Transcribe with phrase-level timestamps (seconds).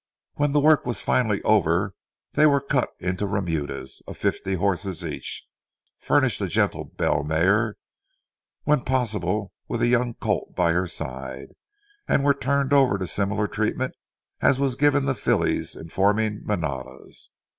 [0.33, 1.93] When the work was finally over
[2.31, 5.47] they were cut into remudas of fifty horses each,
[5.99, 7.75] furnished a gentle bell mare,
[8.63, 11.49] when possible with a young colt by her side,
[12.07, 13.93] and were turned over to a similar treatment
[14.41, 17.29] as was given the fillies in forming manadas.